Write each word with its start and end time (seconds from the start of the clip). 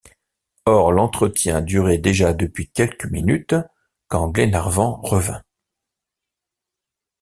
Or, 0.65 0.91
l’entretien 0.93 1.61
durait 1.61 1.99
déjà 1.99 2.33
depuis 2.33 2.71
quelques 2.71 3.05
minutes, 3.05 3.53
quand 4.07 4.29
Glenarvan 4.31 4.99
revint. 5.03 5.43